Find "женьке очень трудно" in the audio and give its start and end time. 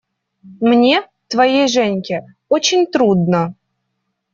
1.67-3.53